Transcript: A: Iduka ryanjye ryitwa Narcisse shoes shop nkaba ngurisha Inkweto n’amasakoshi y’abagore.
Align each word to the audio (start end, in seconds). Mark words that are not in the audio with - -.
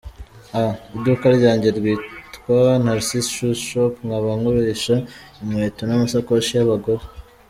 A: 0.61 0.63
Iduka 0.95 1.25
ryanjye 1.37 1.69
ryitwa 1.77 2.57
Narcisse 2.83 3.31
shoes 3.35 3.59
shop 3.69 3.93
nkaba 4.05 4.29
ngurisha 4.39 4.95
Inkweto 5.41 5.81
n’amasakoshi 5.85 6.51
y’abagore. 6.55 7.03